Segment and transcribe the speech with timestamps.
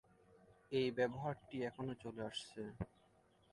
[0.71, 2.61] এই ব্যবহারটি এখনো চলে আসছে।